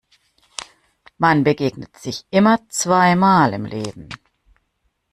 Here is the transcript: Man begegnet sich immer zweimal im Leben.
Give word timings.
Man 1.19 1.43
begegnet 1.43 1.95
sich 1.95 2.25
immer 2.31 2.67
zweimal 2.69 3.53
im 3.53 3.65
Leben. 3.65 4.09